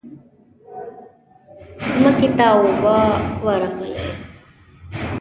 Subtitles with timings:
[1.93, 2.97] ځمکې ته اوبه
[3.45, 3.91] ورغلې.